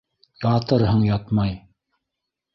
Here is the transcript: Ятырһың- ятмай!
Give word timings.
Ятырһың- 0.45 1.03
ятмай! 1.11 1.55